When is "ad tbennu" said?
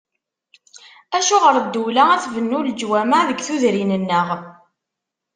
2.13-2.59